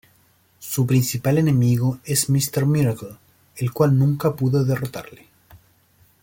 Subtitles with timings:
[0.57, 3.17] Su principal enemigo es Mister Miracle,
[3.57, 5.27] el cual nunca pudo derrotarle.